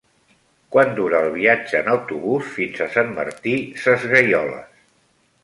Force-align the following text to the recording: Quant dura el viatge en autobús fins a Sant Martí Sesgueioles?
Quant 0.75 0.95
dura 0.99 1.19
el 1.25 1.29
viatge 1.35 1.81
en 1.81 1.91
autobús 1.97 2.49
fins 2.57 2.81
a 2.87 2.89
Sant 2.97 3.13
Martí 3.21 3.55
Sesgueioles? 3.85 4.83